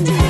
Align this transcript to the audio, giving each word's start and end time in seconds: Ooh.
Ooh. 0.00 0.27